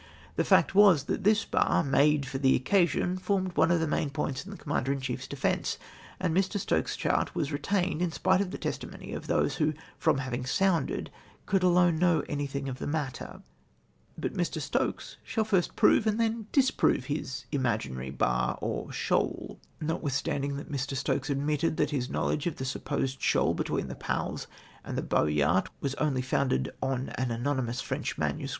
The 0.35 0.43
fact 0.43 0.73
was, 0.73 1.03
that 1.03 1.23
this 1.23 1.45
bar, 1.45 1.83
made 1.83 2.25
for 2.25 2.39
the 2.39 2.55
occasion, 2.55 3.19
formed 3.19 3.55
one 3.55 3.69
of 3.69 3.79
the 3.79 3.85
main 3.87 4.09
points 4.09 4.43
in 4.43 4.49
the 4.49 4.57
Commander 4.57 4.91
in 4.91 4.99
chiefs 4.99 5.27
defence, 5.27 5.77
and 6.19 6.35
]\ir. 6.35 6.41
Stokes's 6.43 6.97
chart 6.97 7.35
was 7.35 7.51
retained 7.51 8.01
in 8.01 8.11
spite 8.11 8.41
of 8.41 8.49
the 8.49 8.57
testimony 8.57 9.13
of 9.13 9.27
those 9.27 9.57
wlio, 9.57 9.75
fi'om 10.01 10.17
having 10.21 10.41
somided, 10.41 11.09
coidd 11.47 11.61
alone 11.61 11.99
know 11.99 12.23
anything 12.27 12.67
of 12.67 12.79
the 12.79 12.87
matter. 12.87 13.43
But 14.17 14.33
Mr. 14.33 14.59
Stokes 14.59 15.17
shall 15.23 15.43
first 15.43 15.75
jjrove 15.75 16.07
and 16.07 16.19
then 16.19 16.47
disprove 16.51 17.07
Ins 17.11 17.45
imaginary 17.51 18.09
bar 18.09 18.57
or 18.59 18.91
shoal. 18.91 19.59
Notwithstandino 19.79 20.57
that 20.57 20.71
Mr. 20.71 20.95
Stokes 20.97 21.29
admitted 21.29 21.77
that 21.77 21.91
his 21.91 22.09
o 22.09 22.11
knowledge 22.13 22.47
of 22.47 22.55
the 22.55 22.65
supposed 22.65 23.21
shoal 23.21 23.53
between 23.53 23.87
the 23.87 23.93
Palles 23.93 24.47
and 24.83 24.97
the 24.97 25.03
Boyart 25.03 25.67
was 25.79 25.93
only 26.01 26.23
founded 26.23 26.71
on 26.81 27.09
an 27.19 27.29
anonymous 27.29 27.81
French 27.81 28.17
MS. 28.17 28.49